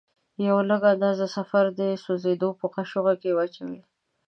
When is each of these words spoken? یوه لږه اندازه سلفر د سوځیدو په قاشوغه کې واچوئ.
یوه 0.47 0.61
لږه 0.69 0.89
اندازه 0.95 1.25
سلفر 1.35 1.65
د 1.79 1.81
سوځیدو 2.03 2.49
په 2.59 2.65
قاشوغه 2.75 3.13
کې 3.21 3.35
واچوئ. 3.37 3.79